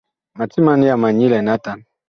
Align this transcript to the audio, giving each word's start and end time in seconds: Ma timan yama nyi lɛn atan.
Ma 0.37 0.45
timan 0.51 0.81
yama 0.87 1.07
nyi 1.11 1.27
lɛn 1.33 1.47
atan. 1.55 1.79